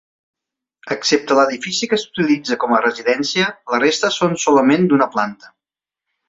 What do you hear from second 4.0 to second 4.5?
són